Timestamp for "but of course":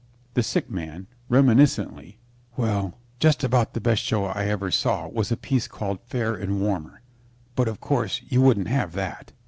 7.53-8.19